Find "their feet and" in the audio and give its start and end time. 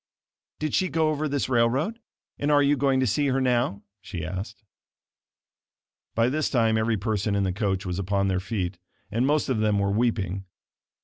8.27-9.27